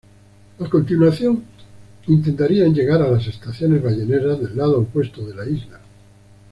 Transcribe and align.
A 0.57 0.67
continuación, 0.67 1.45
intentarían 2.07 2.73
llegar 2.73 3.03
a 3.03 3.07
las 3.11 3.27
estaciones 3.27 3.83
balleneras 3.83 4.39
del 4.39 4.57
lado 4.57 4.79
opuesto 4.79 5.23
de 5.27 5.35
la 5.35 5.45
isla. 5.47 5.79